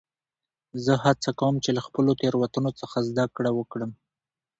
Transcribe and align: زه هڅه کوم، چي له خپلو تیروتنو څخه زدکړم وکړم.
زه 0.83 0.93
هڅه 1.05 1.29
کوم، 1.39 1.55
چي 1.63 1.69
له 1.77 1.81
خپلو 1.87 2.11
تیروتنو 2.21 2.71
څخه 2.81 2.97
زدکړم 3.09 3.53
وکړم. 3.57 3.91